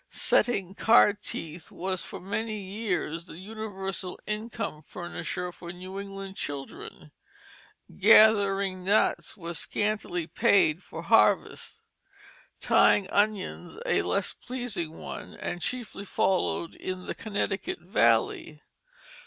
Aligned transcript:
Setting 0.09 0.73
card 0.73 1.21
teeth 1.21 1.71
was 1.71 2.03
for 2.03 2.19
many 2.19 2.57
years 2.57 3.25
the 3.25 3.37
universal 3.37 4.19
income 4.25 4.81
furnisher 4.81 5.51
for 5.51 5.71
New 5.71 5.99
England 5.99 6.37
children. 6.37 7.11
Gathering 7.95 8.83
nuts 8.83 9.37
was 9.37 9.57
a 9.59 9.61
scantily 9.61 10.25
paid 10.25 10.81
for 10.81 11.03
harvest; 11.03 11.83
tying 12.59 13.07
onions 13.11 13.77
a 13.85 14.01
less 14.01 14.33
pleasing 14.33 14.97
one, 14.97 15.35
and 15.35 15.61
chiefly 15.61 16.05
followed 16.05 16.73
in 16.73 17.05
the 17.05 17.13
Connecticut 17.13 17.77
Valley. 17.79 18.63